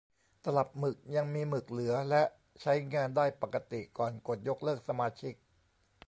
[0.43, 2.23] ตลับหมึกยังมีหมึกเหลือและ
[2.61, 5.33] ใช้งานได้ปกติก่อนกดยกเลิกสมาชิก